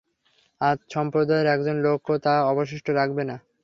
[0.61, 3.35] আদ সম্প্রদায়ের একজন লোককেও তা অবশিষ্ট রাখবে না।